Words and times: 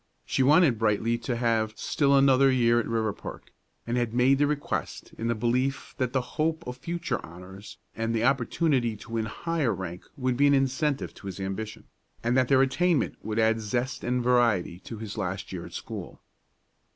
She 0.25 0.41
wanted 0.41 0.79
Brightly 0.79 1.19
to 1.19 1.35
have 1.35 1.77
still 1.77 2.17
another 2.17 2.51
year 2.51 2.79
at 2.79 2.87
Riverpark, 2.87 3.53
and 3.85 3.97
had 3.97 4.15
made 4.15 4.39
the 4.39 4.47
request 4.47 5.13
in 5.15 5.27
the 5.27 5.35
belief 5.35 5.93
that 5.99 6.11
the 6.11 6.25
hope 6.41 6.65
of 6.65 6.77
future 6.77 7.23
honors 7.23 7.77
and 7.95 8.11
the 8.11 8.23
opportunity 8.23 8.95
to 8.97 9.11
win 9.11 9.25
higher 9.25 9.75
rank 9.75 10.05
would 10.17 10.37
be 10.37 10.47
an 10.47 10.55
incentive 10.55 11.13
to 11.13 11.27
his 11.27 11.39
ambition, 11.39 11.83
and 12.23 12.35
that 12.35 12.47
their 12.47 12.63
attainment 12.63 13.17
would 13.23 13.37
add 13.37 13.59
zest 13.61 14.03
and 14.03 14.23
variety 14.23 14.79
to 14.79 14.97
his 14.97 15.19
last 15.19 15.53
year 15.53 15.67
at 15.67 15.73
school. 15.73 16.19